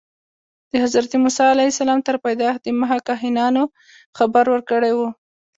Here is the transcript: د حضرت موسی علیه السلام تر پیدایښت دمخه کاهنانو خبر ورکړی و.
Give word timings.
د 0.71 0.73
حضرت 0.83 1.11
موسی 1.23 1.45
علیه 1.53 1.71
السلام 1.73 1.99
تر 2.07 2.15
پیدایښت 2.25 2.61
دمخه 2.63 2.97
کاهنانو 3.07 3.63
خبر 4.17 4.45
ورکړی 4.49 4.93
و. 4.97 4.99